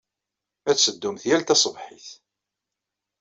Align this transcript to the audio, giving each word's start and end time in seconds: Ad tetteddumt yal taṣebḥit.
Ad 0.69 0.75
tetteddumt 0.75 1.23
yal 1.29 1.41
taṣebḥit. 1.43 2.07